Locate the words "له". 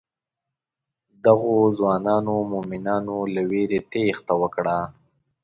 3.33-3.41